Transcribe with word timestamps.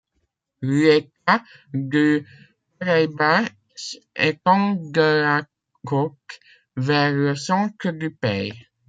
L'État 0.63 1.43
du 1.75 2.25
Paraïba 2.79 3.41
s'étend 3.75 4.73
de 4.73 4.99
la 5.21 5.43
côte 5.85 6.17
vers 6.75 7.11
le 7.11 7.35
centre 7.35 7.91
du 7.91 8.09
pays. 8.09 8.55